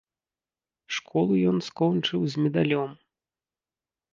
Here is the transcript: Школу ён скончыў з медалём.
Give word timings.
Школу 0.95 1.33
ён 1.51 1.57
скончыў 1.67 2.19
з 2.35 2.47
медалём. 2.47 2.91